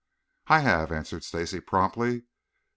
"I 0.47 0.61
have," 0.61 0.91
answered 0.91 1.23
Stacy 1.23 1.59
promptly. 1.59 2.23